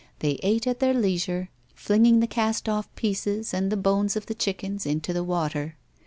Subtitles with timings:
[0.17, 4.33] They ate at their leisure, flinging the cast off pieces and the bones of the
[4.33, 5.75] chickens into the water.